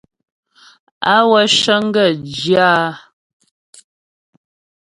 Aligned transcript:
Awə̂ 1.15 1.41
cəŋ 1.59 1.83
gaə̂ 1.93 2.11
zhyə 2.35 2.63
áa. 2.73 2.91